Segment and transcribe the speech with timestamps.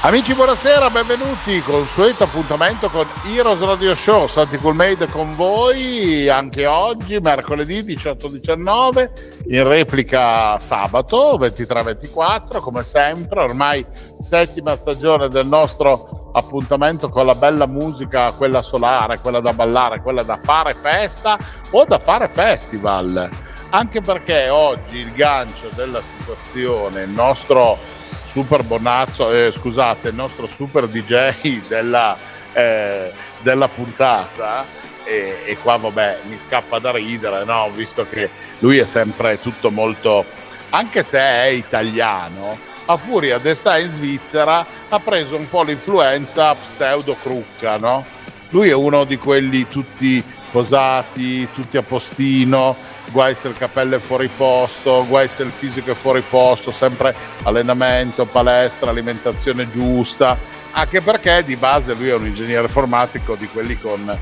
[0.00, 1.60] Amici, buonasera, benvenuti.
[1.60, 4.28] Consueto appuntamento con Heroes Radio Show.
[4.28, 9.10] Santi Coolmade con voi anche oggi, mercoledì 18-19,
[9.48, 13.42] in replica sabato 23-24, come sempre.
[13.42, 13.84] Ormai
[14.20, 20.22] settima stagione del nostro appuntamento con la bella musica, quella solare, quella da ballare, quella
[20.22, 21.36] da fare festa
[21.72, 23.28] o da fare festival.
[23.70, 27.96] Anche perché oggi il gancio della situazione, il nostro
[28.30, 32.16] super bonazzo, eh, scusate, il nostro super DJ della,
[32.52, 34.64] eh, della puntata.
[35.04, 37.70] E, e, qua vabbè mi scappa da ridere, no?
[37.70, 40.22] visto che lui è sempre tutto molto,
[40.68, 46.54] anche se è italiano, a furia di stare in Svizzera ha preso un po' l'influenza
[46.54, 48.04] pseudo-crucca, no?
[48.50, 52.76] Lui è uno di quelli tutti posati, tutti a postino,
[53.10, 57.14] guai se il capello è fuori posto, guai se il fisico è fuori posto, sempre
[57.42, 60.38] allenamento, palestra, alimentazione giusta,
[60.72, 64.16] anche perché di base lui è un ingegnere informatico di quelli con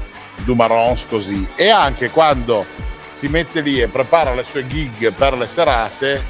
[0.44, 1.46] Dumarons così.
[1.54, 2.64] E anche quando
[3.12, 6.24] si mette lì e prepara le sue gig per le serate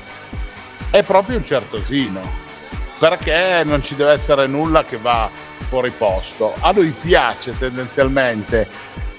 [0.90, 2.44] è proprio un certosino.
[2.98, 5.28] Perché non ci deve essere nulla che va
[5.68, 6.54] fuori posto.
[6.60, 8.68] A lui piace tendenzialmente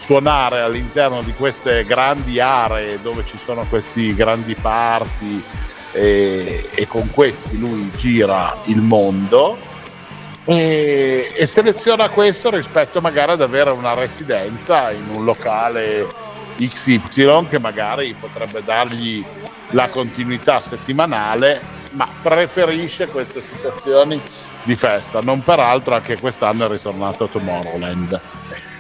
[0.08, 5.44] suonare all'interno di queste grandi aree dove ci sono questi grandi party
[5.92, 9.58] e, e con questi lui gira il mondo
[10.46, 16.08] e, e, seleziona questo rispetto magari ad avere una residenza in un locale
[16.58, 19.22] XY che magari potrebbe dargli
[19.72, 21.60] la continuità settimanale
[21.92, 24.22] ma preferisce queste situazioni
[24.64, 25.20] di festa.
[25.20, 28.22] Non peraltro anche quest'anno è ritornato a Tomorrowland.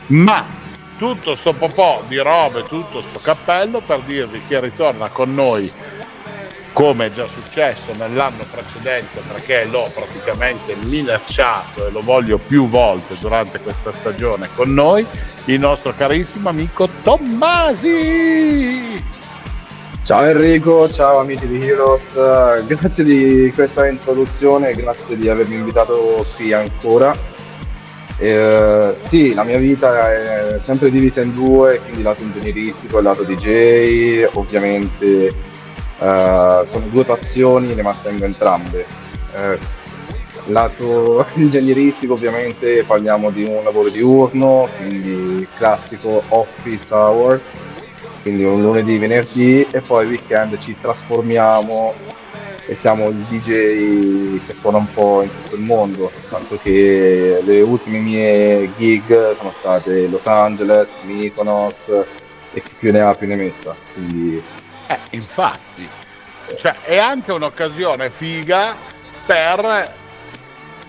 [0.07, 0.65] Ma
[0.97, 5.71] tutto sto popò di robe, tutto sto cappello per dirvi che ritorna con noi
[6.77, 13.15] come è già successo nell'anno precedente perché l'ho praticamente minacciato e lo voglio più volte
[13.19, 15.03] durante questa stagione con noi,
[15.45, 19.03] il nostro carissimo amico Tommasi.
[20.03, 22.13] Ciao Enrico, ciao amici di Heroes,
[22.67, 27.11] grazie di questa introduzione, grazie di avermi invitato qui ancora
[28.19, 33.23] eh, sì, la mia vita è sempre divisa in due, quindi lato ingegneristico e lato
[33.23, 35.27] DJ, ovviamente
[35.99, 38.85] eh, sono due passioni, le mantengo entrambe.
[39.35, 39.59] Eh,
[40.47, 47.39] lato ingegneristico ovviamente parliamo di un lavoro diurno, quindi classico office hour,
[48.23, 51.93] quindi un lunedì, venerdì e poi weekend ci trasformiamo
[52.69, 57.61] e siamo il DJ che suona un po' in tutto il mondo, tanto che le
[57.61, 61.87] ultime mie gig sono state Los Angeles, Mykonos
[62.51, 63.73] e chi più ne ha più ne metta.
[63.93, 64.43] Quindi...
[64.87, 65.87] Eh, infatti,
[66.59, 68.75] cioè, è anche un'occasione figa
[69.25, 69.95] per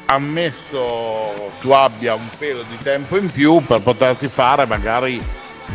[0.07, 5.23] ammesso tu abbia un pelo di tempo in più per poterti fare magari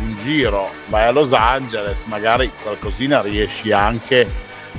[0.00, 4.28] un giro, vai a Los Angeles, magari qualcosina riesci anche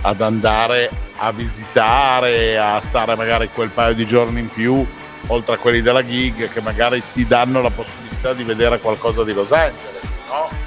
[0.05, 4.85] ad andare a visitare, a stare magari quel paio di giorni in più,
[5.27, 9.33] oltre a quelli della gig, che magari ti danno la possibilità di vedere qualcosa di
[9.33, 10.63] Los Angeles, no?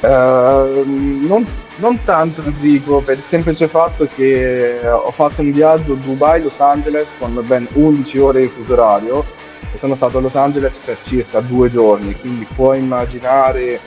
[0.00, 0.82] Uh,
[1.26, 7.06] non, non, tanto Enrico, per il semplice fatto che ho fatto un viaggio Dubai-Los Angeles
[7.18, 9.24] con ben 11 ore di fuso orario
[9.72, 13.78] e sono stato a Los Angeles per circa due giorni, quindi puoi immaginare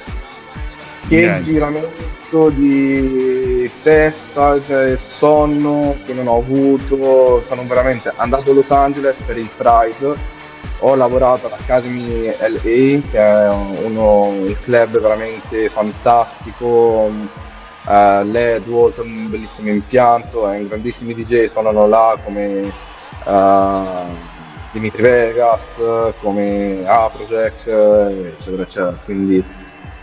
[1.07, 1.43] che Niente.
[1.43, 2.12] giramento
[2.49, 7.39] di testa e sonno che non ho avuto.
[7.41, 10.15] Sono veramente andato a Los Angeles per il Pride.
[10.79, 13.49] Ho lavorato all'Academy LA, che è
[13.83, 17.11] uno, un club veramente fantastico.
[17.85, 22.71] Uh, LED Walls un bellissimo impianto, è un grandissimi DJ suonano là come
[23.25, 24.15] uh,
[24.71, 25.65] Dimitri Vegas,
[26.21, 28.97] come Afrojack, eccetera, eccetera.
[29.03, 29.43] Quindi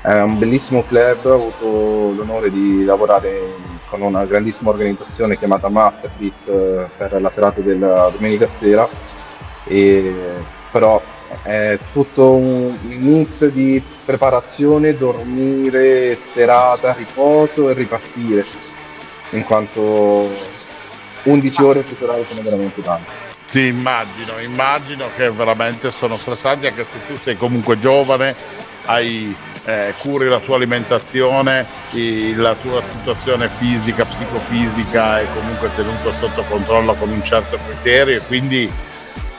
[0.02, 3.54] è un bellissimo club, ho avuto l'onore di lavorare
[3.88, 8.88] con una grandissima organizzazione chiamata Masterbeat eh, per la serata della domenica sera,
[9.64, 10.14] e,
[10.70, 11.02] però
[11.42, 18.44] è tutto un mix di preparazione, dormire, serata, riposo e ripartire,
[19.30, 20.28] in quanto
[21.24, 23.28] 11 ore tutorali sono veramente tante.
[23.44, 28.34] Sì, immagino, immagino che veramente sono stressanti anche se tu sei comunque giovane,
[28.86, 31.66] hai, eh, curi la tua alimentazione,
[32.36, 38.20] la tua situazione fisica, psicofisica è comunque tenuto sotto controllo con un certo criterio e
[38.20, 38.70] quindi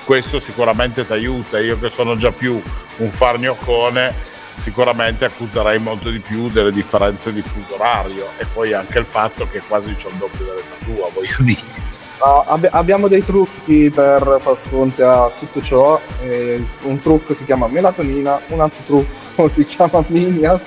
[0.06, 1.60] questo sicuramente ti aiuta.
[1.60, 2.62] Io che sono già più
[2.98, 4.14] un fargnoccone,
[4.56, 9.48] sicuramente accuserei molto di più delle differenze di fuso orario e poi anche il fatto
[9.50, 11.81] che quasi c'è un doppio dell'età tua, voglio dire.
[12.22, 16.00] Uh, ab- abbiamo dei trucchi per far fronte a tutto ciò.
[16.22, 20.62] Eh, un trucco si chiama melatonina, un altro trucco si chiama Minias.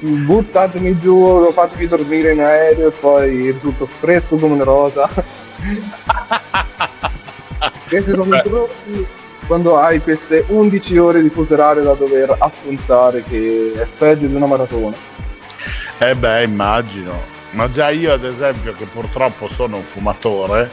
[0.00, 5.08] Buttatemi giù, fatemi dormire in aereo e poi risulto fresco come una rosa.
[7.88, 9.06] Questi sono i trucchi
[9.46, 14.34] quando hai queste 11 ore di fuso orario da dover affrontare, che è peggio di
[14.34, 14.96] una maratona.
[15.98, 20.68] Eh beh, immagino ma già io ad esempio che purtroppo sono un fumatore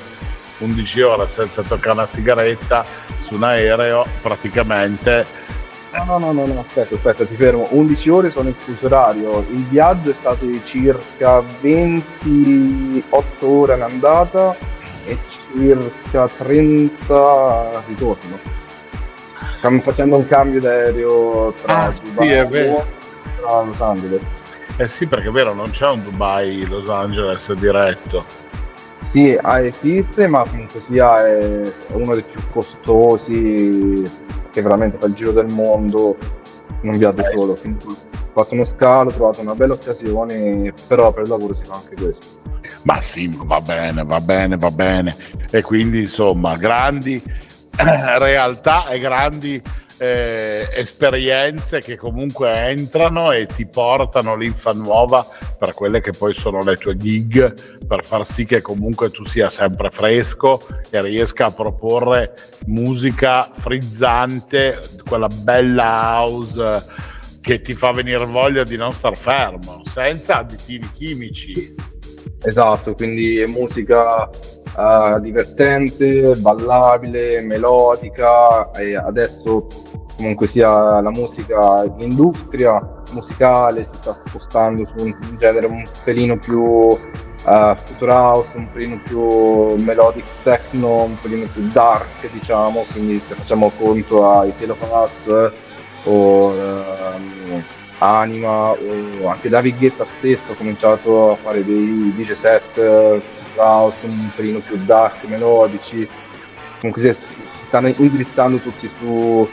[0.59, 2.83] 11 ore senza toccare una sigaretta
[3.21, 5.25] su un aereo praticamente.
[5.91, 7.67] No no no no, aspetta aspetta ti fermo.
[7.69, 9.45] 11 ore sono in fuso orario.
[9.49, 14.55] Il viaggio è stato di circa 28 ore all'andata
[15.05, 15.17] e
[15.53, 18.39] circa 30 ritorno.
[19.57, 24.21] Stiamo facendo un cambio d'aereo tra, ah, sì, tra Los Angeles
[24.77, 28.25] eh sì, perché è vero, non c'è un Dubai Los Angeles diretto.
[29.11, 31.61] Sì, ah, esiste, ma comunque sia è
[31.91, 34.01] uno dei più costosi
[34.49, 36.17] che veramente fa il giro del mondo
[36.81, 37.31] in un viaggio eh.
[37.35, 37.53] solo.
[37.53, 37.95] Quindi ho
[38.33, 41.95] fatto uno scalo, ho trovato una bella occasione, però per il lavoro si fa anche
[41.95, 42.41] questo.
[42.83, 45.15] Ma sì, va bene, va bene, va bene.
[45.51, 47.21] E quindi insomma, grandi
[47.75, 49.61] realtà e grandi
[50.03, 55.25] eh, esperienze che comunque entrano e ti portano l'infa nuova
[55.57, 59.49] per quelle che poi sono le tue gig, per far sì che comunque tu sia
[59.49, 62.33] sempre fresco e riesca a proporre
[62.65, 64.77] musica frizzante,
[65.07, 66.85] quella bella house
[67.39, 71.75] che ti fa venire voglia di non star fermo, senza additivi chimici.
[72.41, 74.29] Esatto, quindi musica
[74.75, 79.67] uh, divertente, ballabile, melodica e adesso
[80.15, 86.61] comunque sia la musica, l'industria musicale si sta spostando su un genere un pelino più
[86.61, 93.35] uh, future house, un pelino più melodic techno, un pelino più dark diciamo, quindi se
[93.35, 95.51] facciamo conto ai Telopass
[96.05, 97.63] o um,
[97.99, 103.21] Anima o anche David Guetta stesso ha cominciato a fare dei DJ set
[103.55, 106.07] house un pelino più dark, melodici,
[106.79, 107.19] comunque si
[107.67, 109.47] stanno indirizzando tutti su,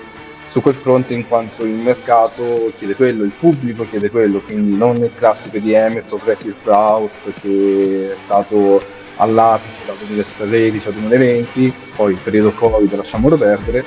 [0.48, 4.96] su quel fronte in quanto il mercato chiede quello, il pubblico chiede quello, quindi non
[4.96, 8.82] il classico EDM, progressive house che è stato
[9.16, 13.84] all'apice dal 2013 al 2020, poi il periodo Covid lasciamolo perdere,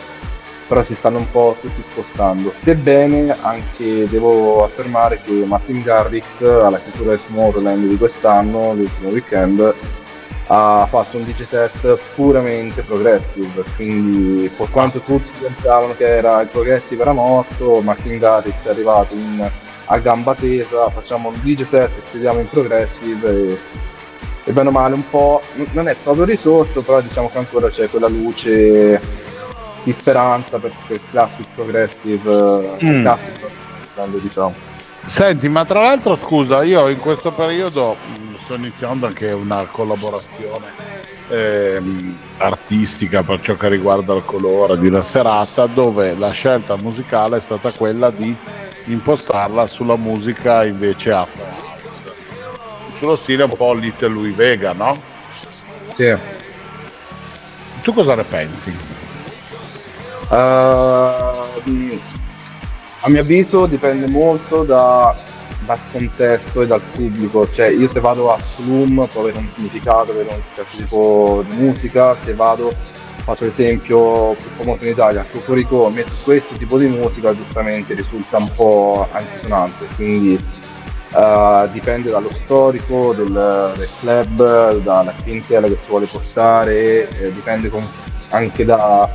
[0.68, 2.51] però si stanno un po' tutti spostando.
[2.51, 9.74] Sebbene anche devo affermare che Martin Garrix alla chiusura del Tomorrowland di quest'anno, l'ultimo weekend,
[10.48, 16.48] ha fatto un DJ set puramente progressive, quindi per quanto tutti pensavano che era il
[16.48, 19.50] progressive era morto, Martin Garrix è arrivato in,
[19.86, 23.60] a gamba tesa, facciamo un DJ set e chiudiamo in progressive e,
[24.44, 25.42] e bene o male un po'
[25.72, 29.00] non è stato risorto, però diciamo che ancora c'è quella luce
[29.84, 33.01] di speranza per il classic progressive, mm.
[33.01, 33.39] classic,
[34.22, 34.72] diciamo.
[35.06, 37.98] Senti, ma tra l'altro scusa, io in questo periodo
[38.43, 40.67] sto iniziando anche una collaborazione
[41.29, 47.38] ehm, artistica per ciò che riguarda il colore di una serata dove la scelta musicale
[47.38, 48.35] è stata quella di
[48.85, 51.41] impostarla sulla musica invece afro
[52.91, 55.01] sullo stile un po' Little Louis Vega no?
[55.95, 56.13] Sì.
[57.81, 58.75] tu cosa ne pensi?
[60.29, 60.35] Uh,
[63.05, 65.15] a mio avviso dipende molto da
[65.65, 70.12] dal contesto e dal pubblico, cioè io se vado a Slum può avere un significato,
[70.12, 72.74] avere un certo tipo di musica, se vado,
[73.24, 78.38] faccio l'esempio più famoso in Italia, Cocorico, ho messo questo tipo di musica giustamente risulta
[78.38, 80.43] un po' antisonante, quindi
[81.13, 87.70] uh, dipende dallo storico del, del, club, dalla clientela che si vuole portare, eh, dipende
[87.70, 87.86] con,
[88.29, 89.10] anche da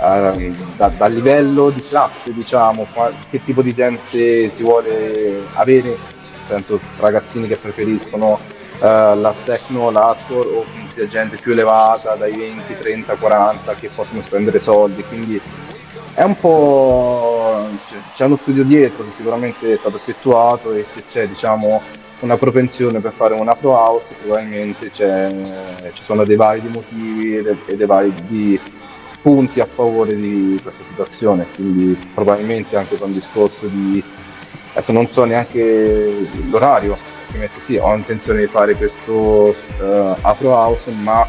[0.00, 2.86] eh, da, dal livello di classe, diciamo,
[3.30, 5.98] che tipo di gente si vuole avere, nel
[6.46, 8.38] senso ragazzini che preferiscono
[8.78, 14.20] uh, la techno, l'hardcore o sia gente più elevata dai 20, 30, 40 che possono
[14.20, 15.40] spendere soldi, quindi
[16.14, 17.68] è un po'
[18.12, 21.80] c'è uno studio dietro che sicuramente è stato effettuato e se c'è diciamo
[22.20, 27.86] una propensione per fare un afro house probabilmente ci sono dei vari motivi e dei
[27.86, 28.58] vari di
[29.22, 34.02] punti a favore di questa situazione, quindi probabilmente anche con il discorso di,
[34.72, 36.96] ecco non so neanche l'orario,
[37.32, 41.26] perché sì, ho intenzione di fare questo uh, Afro House, ma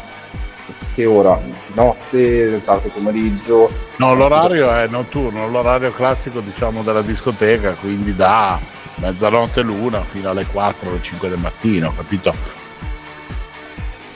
[0.94, 1.40] che ora?
[1.74, 3.70] Notte, tardo pomeriggio?
[3.96, 8.58] No, l'orario è notturno, l'orario classico diciamo della discoteca, quindi da
[8.96, 12.34] mezzanotte l'una fino alle 4 o 5 del mattino, capito?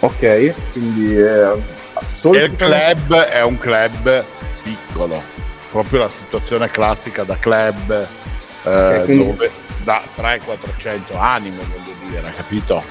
[0.00, 1.52] Ok, quindi eh,
[2.22, 4.24] il club è un club
[4.62, 5.22] piccolo,
[5.70, 7.90] proprio la situazione classica da club
[8.64, 9.24] eh, okay, quindi...
[9.26, 9.50] dove
[9.82, 12.82] da 300-400 anime, voglio dire, capito?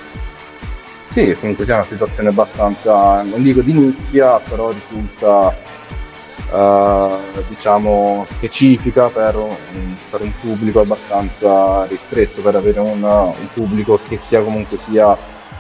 [1.12, 5.56] Sì, comunque sia una situazione abbastanza, non dico di nicchia, però risulta
[6.50, 14.00] uh, diciamo specifica per un, per un, pubblico abbastanza ristretto, per avere un, un, pubblico
[14.08, 15.16] che sia comunque sia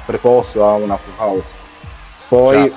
[0.05, 1.49] preposto a una house.
[2.27, 2.73] Poi.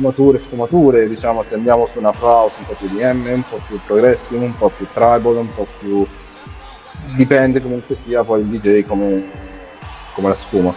[0.00, 3.60] Sfumature, sfumature, diciamo se andiamo su una house un po' più di M, un po'
[3.66, 6.06] più progressive, un po' più tribal, un po' più
[7.14, 9.30] dipende comunque sia poi il DJ come,
[10.14, 10.74] come la sfuma.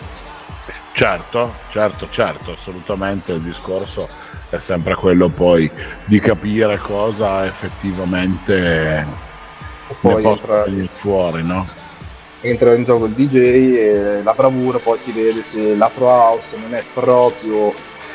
[0.91, 4.07] Certo, certo, certo, assolutamente il discorso
[4.49, 5.69] è sempre quello poi
[6.05, 9.05] di capire cosa effettivamente
[9.99, 11.65] poi entra, fuori, no?
[12.41, 16.45] Entra in gioco il DJ e la bravura poi si vede se la Pro House
[16.57, 17.73] non è proprio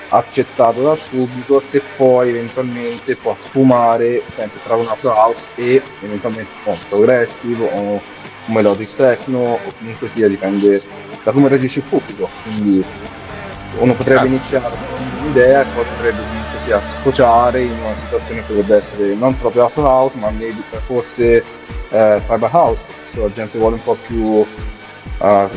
[0.08, 6.50] accettato dal pubblico, se poi eventualmente può sfumare sempre tra una Pro House e eventualmente
[6.64, 8.00] un progressive o un
[8.46, 10.82] melodic techno o comunque sia dipende
[11.22, 12.28] da come reagisce il pubblico.
[12.42, 12.84] Quindi
[13.78, 14.26] uno potrebbe ah.
[14.26, 16.38] iniziare con un'idea e poi potrebbe
[16.68, 21.42] sia sfociare in una situazione che potrebbe essere non proprio Afro House, ma maybe forse
[21.88, 22.82] eh, Fiber House,
[23.14, 25.48] cioè la gente vuole un po' più uh,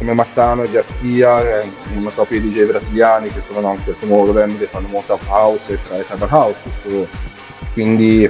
[0.00, 4.64] come Mazzano e Garcia, eh, una coppia di DJ brasiliani che sono anche Tomorrowland che
[4.64, 7.08] fanno molto Afro House e tra Fiber House.
[7.74, 8.28] Quindi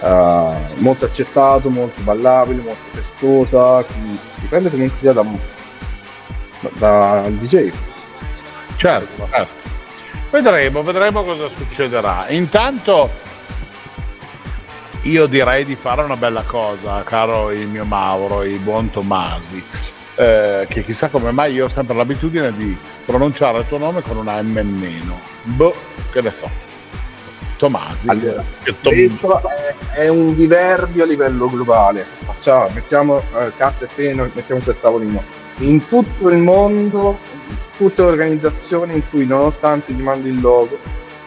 [0.00, 3.82] uh, molto accettato, molto ballabile, molto festosa,
[4.36, 5.24] dipende comunque sia da
[6.74, 7.72] dal DJ.
[8.76, 9.68] Certo, certo.
[10.30, 12.26] Vedremo, vedremo cosa succederà.
[12.28, 13.10] Intanto
[15.04, 19.64] io direi di fare una bella cosa, caro il mio Mauro, il buon Tomasi.
[20.20, 24.18] Eh, che chissà come mai io ho sempre l'abitudine di pronunciare il tuo nome con
[24.18, 25.18] una M meno.
[25.44, 25.72] Boh,
[26.12, 26.50] che ne so.
[27.56, 28.06] Tomasi.
[28.06, 28.44] Allora,
[28.82, 32.04] questo è, è, un diverbio a livello globale.
[32.24, 35.22] Facciamo, mettiamo eh, carta e penna, mettiamo sul tavolino
[35.60, 37.18] in tutto il mondo,
[37.76, 40.78] tutte le organizzazioni in cui nonostante gli mandi il logo,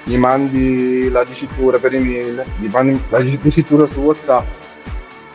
[0.03, 4.45] gli mandi la dicitura per email, gli mandi la dicitura su WhatsApp,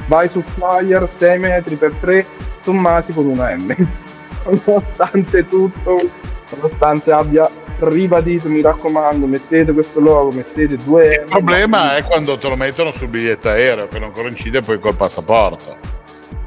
[0.07, 2.27] vai su flyer 6 metri per 3,
[2.69, 3.75] Tommasi con una M.
[4.45, 5.97] nonostante tutto,
[6.55, 7.49] nonostante abbia
[7.79, 11.23] ribadito, mi raccomando, mettete questo logo, mettete due M.
[11.23, 14.97] Il problema è quando te lo mettono sul biglietto aereo, che non coincide poi col
[14.97, 15.77] passaporto.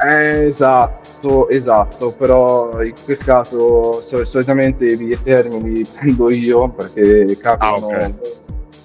[0.07, 7.35] Eh, esatto, esatto, però in quel caso solitamente i biglietti aerei li prendo io perché
[7.39, 8.15] capitano ah, okay.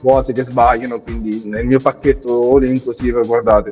[0.00, 3.70] vuote che sbagliano, quindi nel mio pacchetto all inclusive guardate,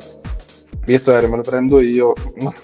[0.85, 2.13] biglietto aereo me lo prendo io,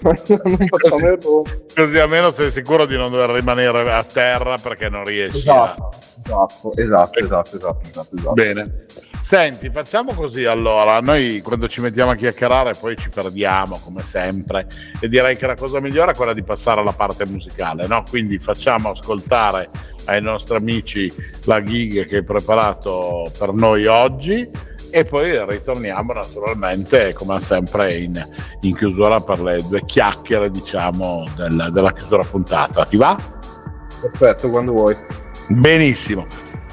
[1.02, 1.64] errore.
[1.74, 5.90] Così almeno sei sicuro di non dover rimanere a terra perché non riesci esatto, a...
[6.24, 8.32] Esatto, esatto, esatto, esatto, esatto, esatto.
[8.32, 8.84] Bene.
[9.22, 14.66] Senti, facciamo così allora, noi quando ci mettiamo a chiacchierare poi ci perdiamo come sempre
[15.00, 18.02] e direi che la cosa migliore è quella di passare alla parte musicale, no?
[18.10, 19.70] Quindi facciamo ascoltare
[20.06, 21.12] ai nostri amici
[21.44, 24.50] la gig che hai preparato per noi oggi
[24.92, 28.24] e poi ritorniamo naturalmente come sempre in,
[28.60, 32.84] in chiusura per le due chiacchiere diciamo del, della chiusura puntata.
[32.84, 33.18] Ti va?
[34.02, 34.96] Perfetto, quando vuoi.
[35.48, 36.26] Benissimo.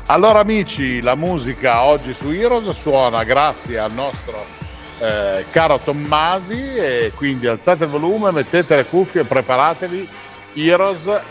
[0.08, 4.58] Allora amici, la musica oggi su Heroes suona grazie al nostro
[5.00, 10.08] eh, caro Tommasi e quindi alzate il volume, mettete le cuffie e preparatevi.
[10.56, 11.22] Heroes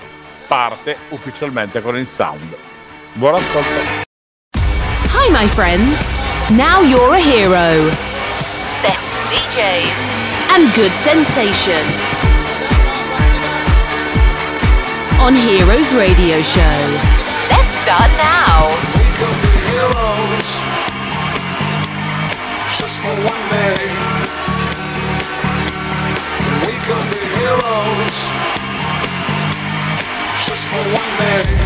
[0.46, 2.56] parte ufficialmente con il sound.
[3.12, 4.06] Buon ascolto.
[5.12, 6.20] Hi my friends,
[6.56, 7.90] now you're a hero.
[8.80, 10.00] Best DJs
[10.54, 11.84] and good sensation.
[15.20, 16.78] On Heroes Radio Show.
[17.50, 18.68] Let's start now.
[18.96, 20.48] We could be heroes
[22.78, 23.76] just for one day.
[26.64, 28.16] We could be heroes
[30.46, 31.58] just for one day.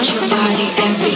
[0.00, 1.09] Your body every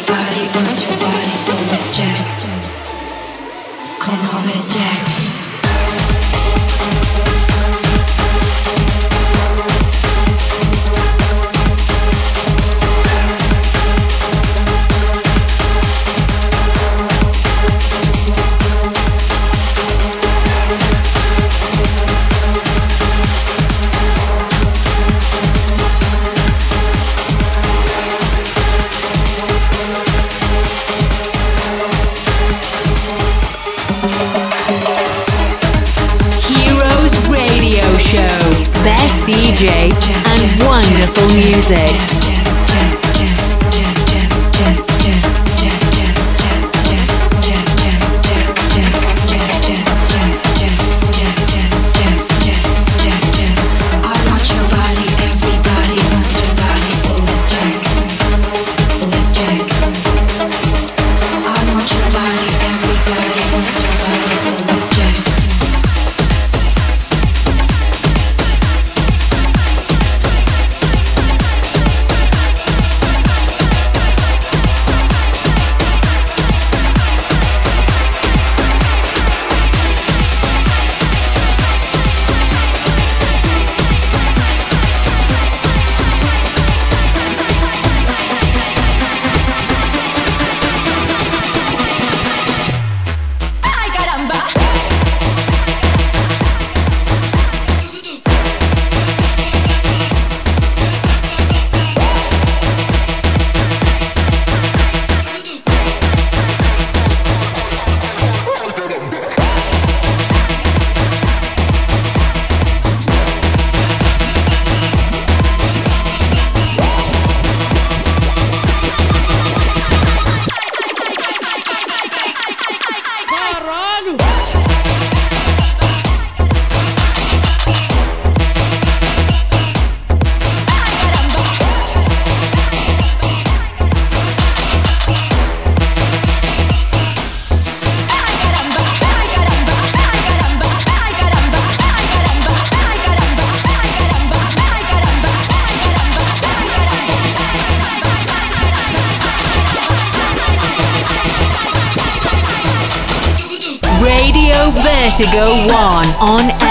[155.17, 156.64] to go one on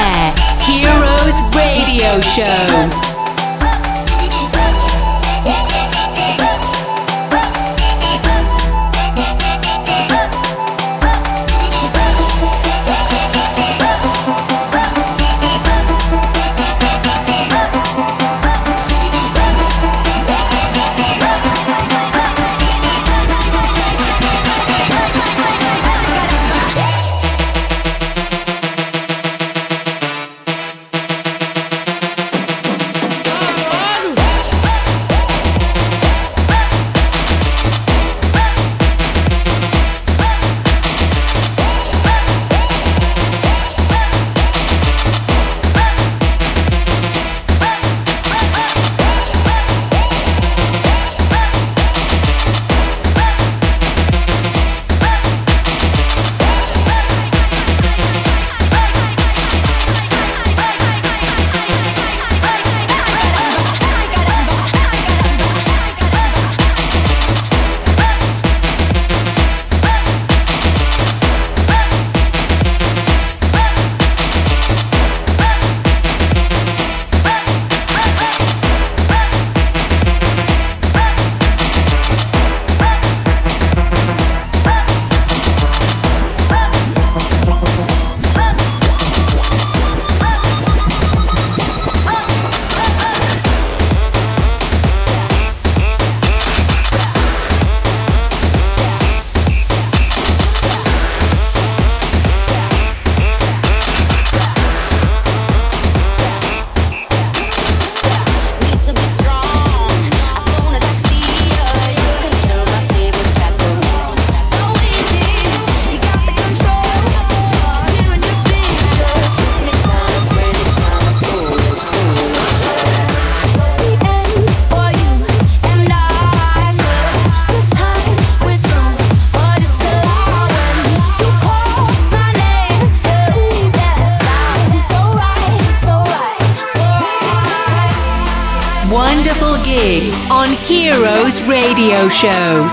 [142.23, 142.72] Show.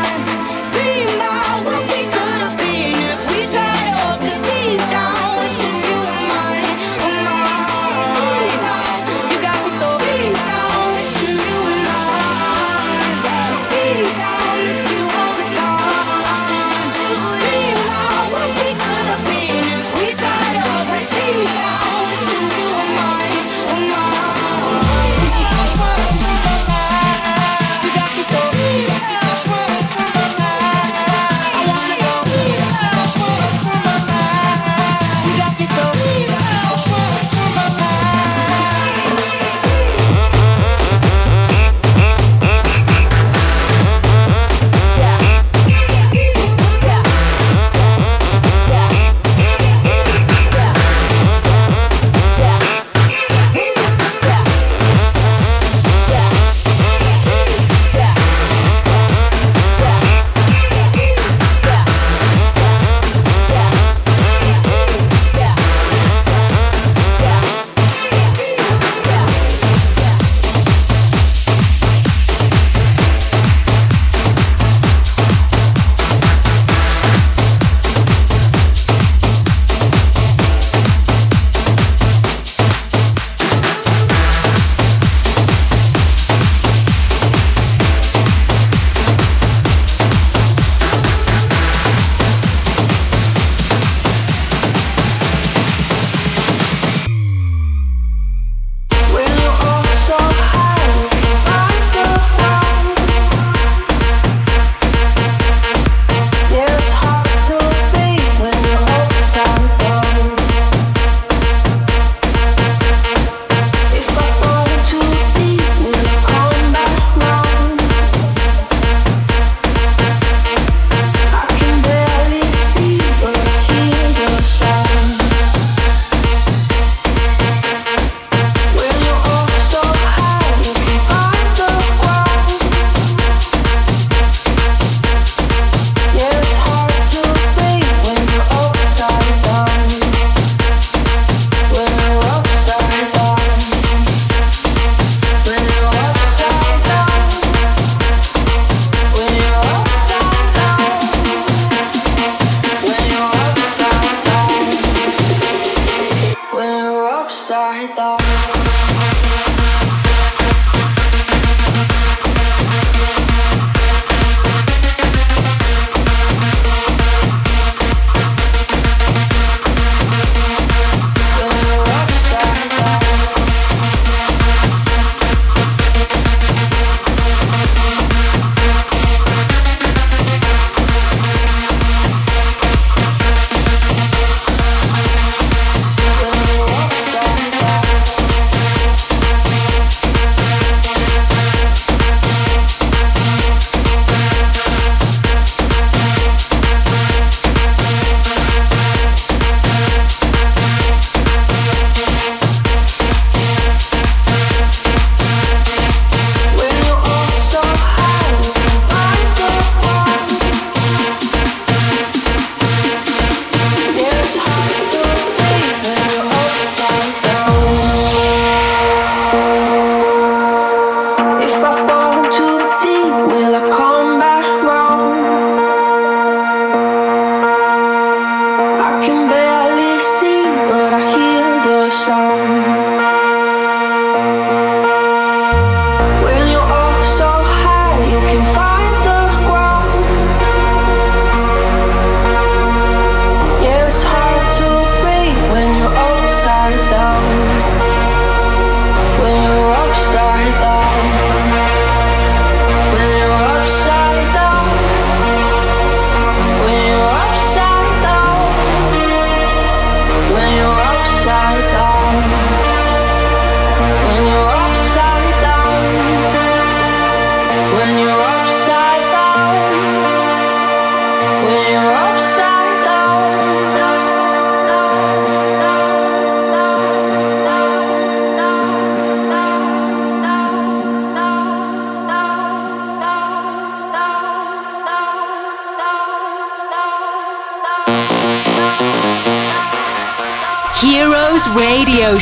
[157.50, 158.09] Radio Show.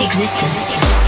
[0.00, 0.99] Existence.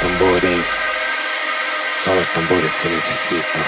[0.00, 0.66] tambores
[1.98, 3.60] son los tambores que necesito.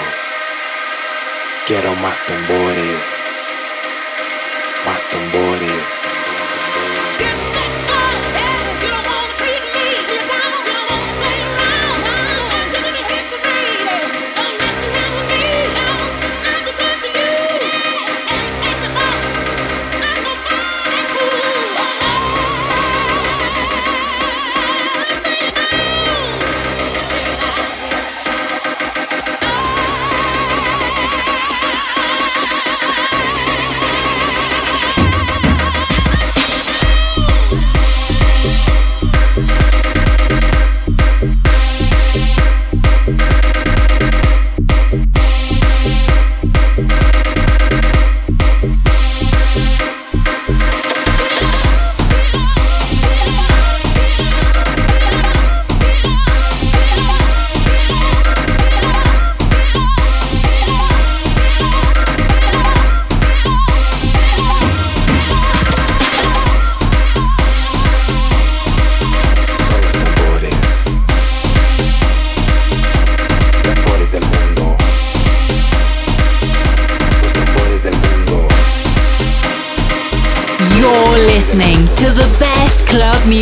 [1.67, 2.99] Quiero más tambores,
[4.85, 6.02] más tambores.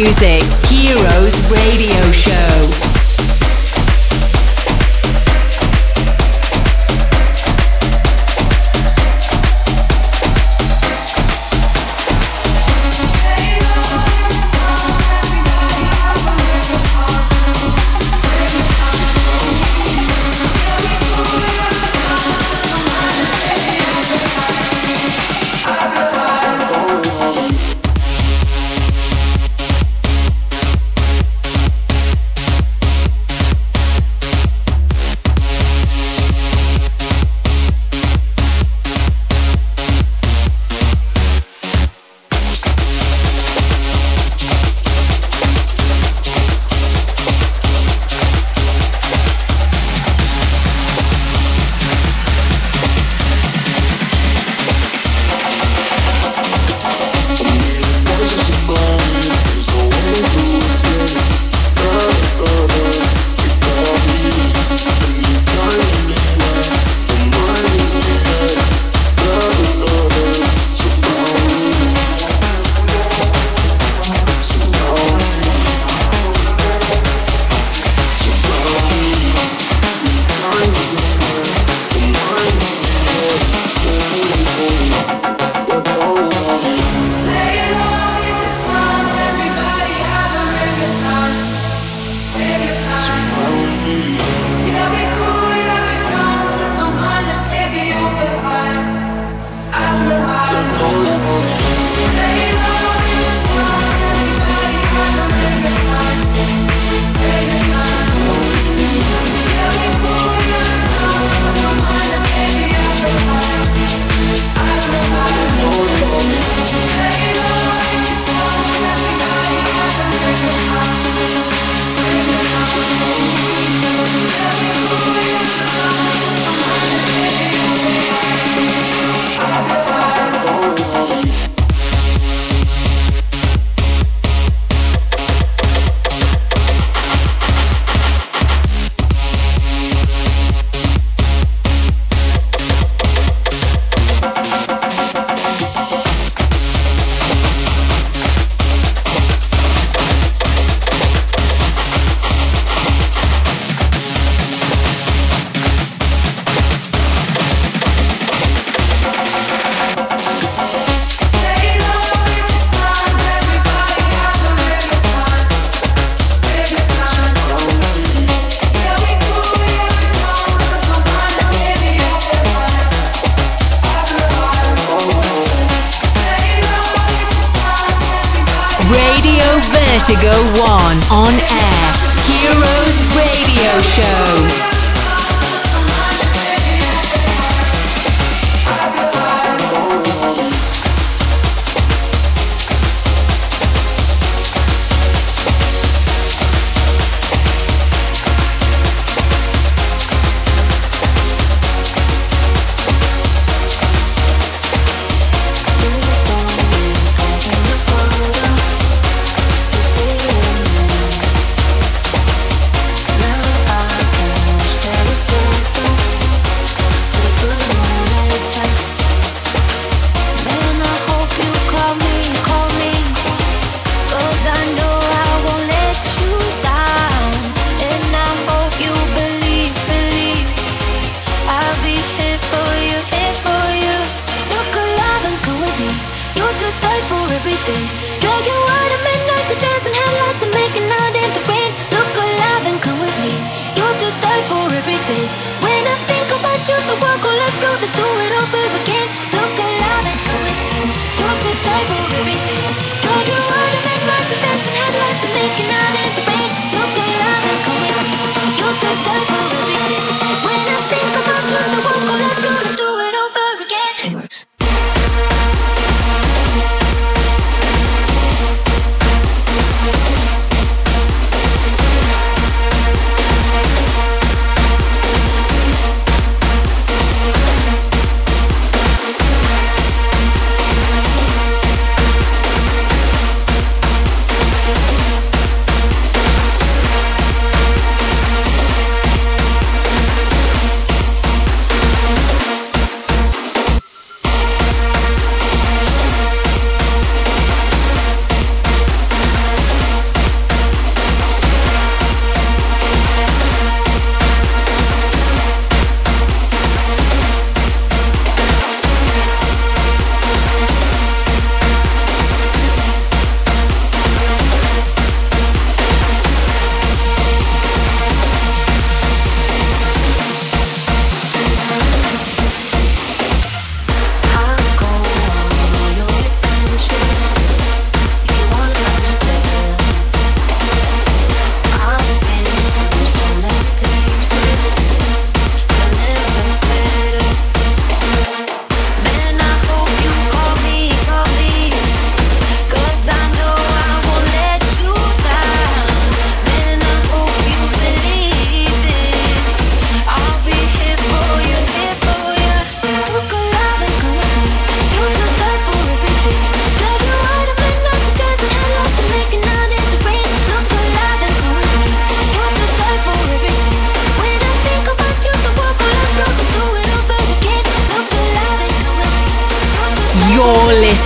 [0.01, 0.40] Music,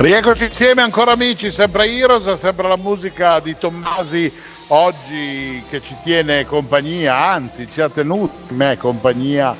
[0.00, 4.32] Rieccoci insieme ancora amici, sempre Heroes, sempre la musica di Tommasi
[4.68, 9.54] oggi che ci tiene compagnia, anzi ci ha tenuto me compagnia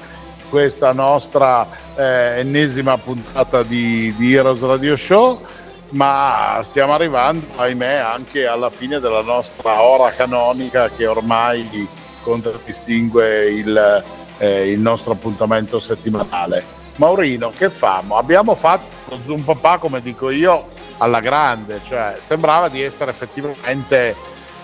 [0.49, 5.45] questa nostra eh, ennesima puntata di, di Heroes Radio Show,
[5.91, 11.87] ma stiamo arrivando, ahimè, anche alla fine della nostra ora canonica che ormai
[12.23, 14.05] contraddistingue il,
[14.39, 16.80] eh, il nostro appuntamento settimanale.
[17.01, 18.19] Maurino, che famo?
[18.19, 20.67] Abbiamo fatto Zoom Papà, come dico io,
[20.99, 24.15] alla grande, cioè sembrava di essere effettivamente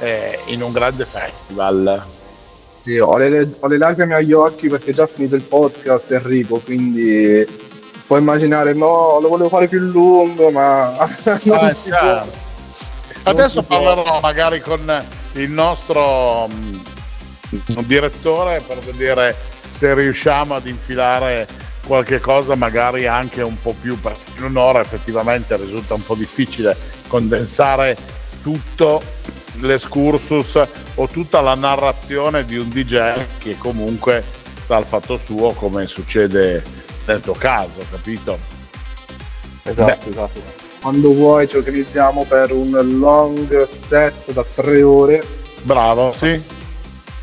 [0.00, 2.04] eh, in un grande festival.
[2.82, 7.42] Sì, ho, le, ho le lacrime agli occhi perché già finito il podcast Enrico, quindi
[8.06, 11.08] puoi immaginare, no, lo volevo fare più lungo, ma Ah,
[11.42, 12.26] può.
[13.22, 19.34] Adesso parlerò magari con il nostro mh, direttore per vedere
[19.72, 25.56] se riusciamo ad infilare qualche cosa magari anche un po' più perché in un'ora effettivamente
[25.56, 26.76] risulta un po' difficile
[27.06, 27.96] condensare
[28.42, 29.02] tutto
[29.60, 30.60] l'escursus
[30.96, 34.22] o tutta la narrazione di un DJ che comunque
[34.60, 36.62] sta al fatto suo come succede
[37.06, 38.38] nel tuo caso, capito?
[39.62, 40.40] Esatto, esatto.
[40.80, 45.24] Quando vuoi ci organizziamo per un long set da tre ore,
[45.66, 46.40] Bravo, sì.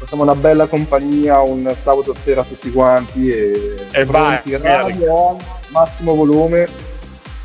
[0.03, 5.37] Facciamo una bella compagnia un sabato sera tutti quanti e, E vai, radio on,
[5.69, 6.67] massimo volume.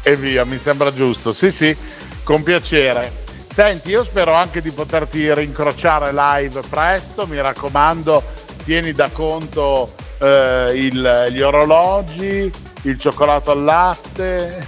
[0.03, 1.33] e via, mi sembra giusto.
[1.33, 1.77] Sì, sì,
[2.25, 3.13] con piacere.
[3.53, 8.23] Senti, io spero anche di poterti rincrociare live presto, mi raccomando,
[8.65, 12.51] tieni da conto eh, il- gli orologi,
[12.83, 14.67] il cioccolato al latte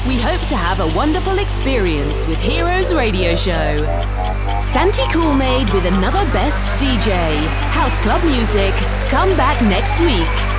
[0.07, 3.75] We hope to have a wonderful experience with Heroes Radio Show.
[4.71, 7.13] Santi Coolmade with another best DJ.
[7.71, 8.73] House Club Music.
[9.09, 10.58] Come back next week.